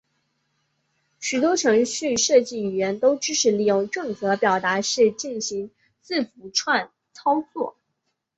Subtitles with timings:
[1.19, 5.69] 许多程序设计语言都支持利用正则表达式进行
[6.01, 7.75] 字符串操作。